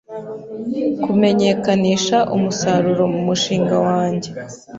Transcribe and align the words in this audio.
kumenyekanisha 1.03 2.17
umusaruro 2.35 3.03
mu 3.13 3.19
mushinga 3.27 3.75
wanjye 3.87 4.29